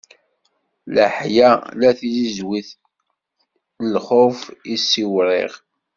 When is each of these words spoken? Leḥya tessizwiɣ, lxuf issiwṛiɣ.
Leḥya 0.95 1.49
tessizwiɣ, 1.99 2.67
lxuf 3.93 4.39
issiwṛiɣ. 4.75 5.51